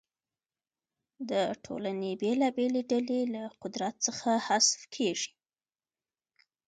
[1.29, 1.31] د
[1.65, 5.31] ټولنې بېلابېلې ډلې له قدرت څخه حذف کیږي.